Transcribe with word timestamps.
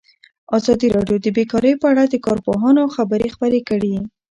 ازادي 0.57 0.87
راډیو 0.95 1.17
د 1.21 1.27
بیکاري 1.37 1.73
په 1.81 1.85
اړه 1.91 2.03
د 2.07 2.15
کارپوهانو 2.25 2.83
خبرې 2.95 3.27
خپرې 3.35 3.61
کړي. 3.69 3.95